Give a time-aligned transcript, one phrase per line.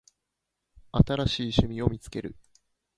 [0.93, 2.35] 新しい趣味を見つける